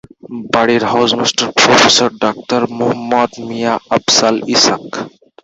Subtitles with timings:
[0.53, 4.85] বাড়ির house master professor doctor Muhammad Mia Afzal Ishaq.